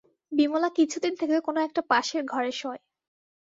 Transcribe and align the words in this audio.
বিমলা 0.31 0.69
কিছুদিন 0.77 1.13
থেকে 1.15 1.35
কোনো-একটা 1.39 1.81
পাশের 1.91 2.23
ঘরে 2.25 2.51
শোয়। 2.51 2.81